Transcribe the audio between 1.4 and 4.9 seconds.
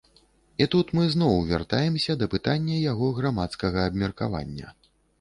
вяртаемся да пытання яго грамадскага абмеркавання.